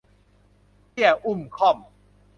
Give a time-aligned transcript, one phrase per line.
[0.91, 1.77] เตี้ยอุ้มค่อม